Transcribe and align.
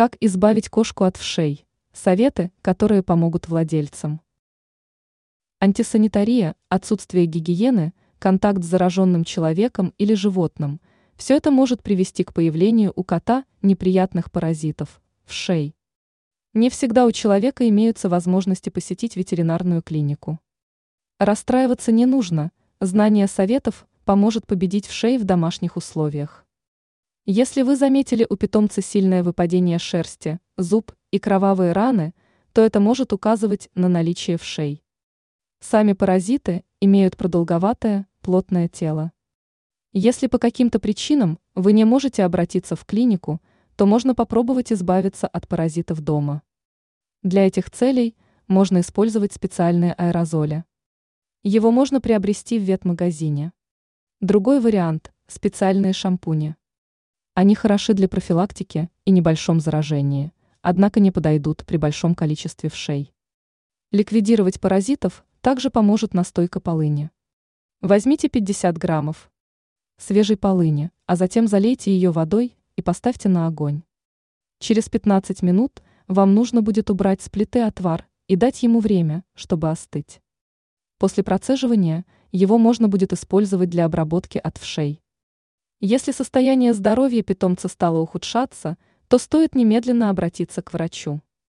Как 0.00 0.16
избавить 0.20 0.70
кошку 0.70 1.04
от 1.04 1.18
вшей? 1.18 1.66
Советы, 1.92 2.52
которые 2.62 3.02
помогут 3.02 3.48
владельцам. 3.48 4.22
Антисанитария, 5.58 6.56
отсутствие 6.70 7.26
гигиены, 7.26 7.92
контакт 8.18 8.64
с 8.64 8.66
зараженным 8.66 9.24
человеком 9.24 9.92
или 9.98 10.14
животным– 10.14 10.80
все 11.16 11.36
это 11.36 11.50
может 11.50 11.82
привести 11.82 12.24
к 12.24 12.32
появлению 12.32 12.94
у 12.96 13.04
кота 13.04 13.44
неприятных 13.60 14.32
паразитов– 14.32 15.02
вшей. 15.26 15.76
Не 16.54 16.70
всегда 16.70 17.04
у 17.04 17.12
человека 17.12 17.68
имеются 17.68 18.08
возможности 18.08 18.70
посетить 18.70 19.16
ветеринарную 19.16 19.82
клинику. 19.82 20.40
Расстраиваться 21.18 21.92
не 21.92 22.06
нужно, 22.06 22.52
знание 22.80 23.26
советов 23.26 23.86
поможет 24.06 24.46
победить 24.46 24.86
вшей 24.86 25.18
в 25.18 25.24
домашних 25.24 25.76
условиях. 25.76 26.46
Если 27.32 27.62
вы 27.62 27.76
заметили 27.76 28.26
у 28.28 28.34
питомца 28.34 28.82
сильное 28.82 29.22
выпадение 29.22 29.78
шерсти, 29.78 30.40
зуб 30.56 30.90
и 31.12 31.20
кровавые 31.20 31.70
раны, 31.70 32.12
то 32.52 32.60
это 32.60 32.80
может 32.80 33.12
указывать 33.12 33.70
на 33.76 33.88
наличие 33.88 34.36
вшей. 34.36 34.82
Сами 35.60 35.92
паразиты 35.92 36.64
имеют 36.80 37.16
продолговатое, 37.16 38.08
плотное 38.20 38.66
тело. 38.66 39.12
Если 39.92 40.26
по 40.26 40.38
каким-то 40.38 40.80
причинам 40.80 41.38
вы 41.54 41.72
не 41.72 41.84
можете 41.84 42.24
обратиться 42.24 42.74
в 42.74 42.84
клинику, 42.84 43.40
то 43.76 43.86
можно 43.86 44.16
попробовать 44.16 44.72
избавиться 44.72 45.28
от 45.28 45.46
паразитов 45.46 46.00
дома. 46.00 46.42
Для 47.22 47.46
этих 47.46 47.70
целей 47.70 48.16
можно 48.48 48.80
использовать 48.80 49.32
специальные 49.32 49.92
аэрозоли. 49.92 50.64
Его 51.44 51.70
можно 51.70 52.00
приобрести 52.00 52.58
в 52.58 52.62
ветмагазине. 52.62 53.52
Другой 54.18 54.58
вариант– 54.58 55.12
специальные 55.28 55.92
шампуни. 55.92 56.56
Они 57.34 57.54
хороши 57.54 57.94
для 57.94 58.08
профилактики 58.08 58.90
и 59.04 59.10
небольшом 59.10 59.60
заражении, 59.60 60.32
однако 60.62 61.00
не 61.00 61.10
подойдут 61.10 61.64
при 61.64 61.76
большом 61.76 62.14
количестве 62.14 62.68
вшей. 62.68 63.12
Ликвидировать 63.92 64.60
паразитов 64.60 65.24
также 65.40 65.70
поможет 65.70 66.14
настойка 66.14 66.60
полыни. 66.60 67.10
Возьмите 67.80 68.28
50 68.28 68.76
граммов 68.76 69.30
свежей 70.00 70.36
полыни, 70.36 70.90
а 71.06 71.16
затем 71.16 71.46
залейте 71.46 71.92
ее 71.92 72.10
водой 72.10 72.56
и 72.76 72.82
поставьте 72.82 73.28
на 73.28 73.46
огонь. 73.46 73.82
Через 74.58 74.88
15 74.88 75.42
минут 75.42 75.82
вам 76.08 76.34
нужно 76.34 76.62
будет 76.62 76.90
убрать 76.90 77.22
с 77.22 77.28
плиты 77.28 77.60
отвар 77.60 78.08
и 78.26 78.36
дать 78.36 78.62
ему 78.62 78.80
время, 78.80 79.24
чтобы 79.34 79.70
остыть. 79.70 80.20
После 80.98 81.22
процеживания 81.22 82.04
его 82.32 82.58
можно 82.58 82.88
будет 82.88 83.12
использовать 83.12 83.70
для 83.70 83.84
обработки 83.84 84.38
от 84.38 84.58
вшей. 84.58 85.02
Если 85.82 86.12
состояние 86.12 86.74
здоровья 86.74 87.22
питомца 87.22 87.68
стало 87.68 88.00
ухудшаться, 88.00 88.76
то 89.08 89.16
стоит 89.16 89.54
немедленно 89.54 90.10
обратиться 90.10 90.60
к 90.60 90.74
врачу. 90.74 91.22